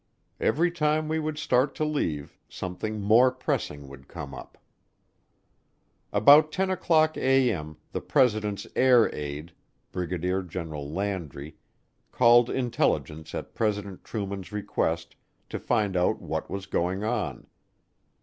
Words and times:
Every 0.39 0.71
time 0.71 1.07
we 1.07 1.19
would 1.19 1.37
start 1.37 1.75
to 1.75 1.85
leave, 1.85 2.35
something 2.49 3.01
more 3.01 3.31
pressing 3.31 3.87
would 3.87 4.07
come 4.07 4.33
up. 4.33 4.57
About 6.11 6.51
10:00A.M. 6.51 7.77
the 7.91 8.01
President's 8.01 8.65
air 8.75 9.13
aide, 9.13 9.51
Brigadier 9.91 10.41
General 10.41 10.89
Landry, 10.91 11.55
called 12.11 12.49
intelligence 12.49 13.35
at 13.35 13.53
President 13.53 14.03
Truman's 14.03 14.51
request 14.51 15.15
to 15.49 15.59
find 15.59 15.95
out 15.95 16.19
what 16.19 16.49
was 16.49 16.65
going 16.65 17.03
on. 17.03 17.45